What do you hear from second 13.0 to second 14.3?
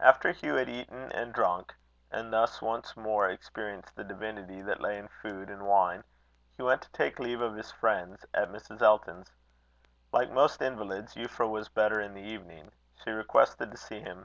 she requested to see him.